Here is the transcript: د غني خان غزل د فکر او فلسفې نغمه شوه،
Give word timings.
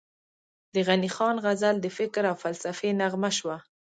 د 0.73 0.75
غني 0.87 1.09
خان 1.15 1.35
غزل 1.45 1.75
د 1.81 1.87
فکر 1.97 2.23
او 2.31 2.35
فلسفې 2.43 2.89
نغمه 3.01 3.31
شوه، 3.37 3.57